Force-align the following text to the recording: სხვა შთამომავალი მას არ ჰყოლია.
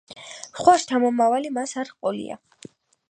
სხვა 0.59 0.73
შთამომავალი 0.83 1.51
მას 1.59 1.77
არ 1.83 1.93
ჰყოლია. 1.93 2.39